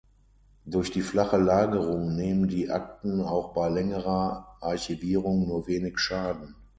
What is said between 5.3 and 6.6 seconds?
nur wenig Schaden.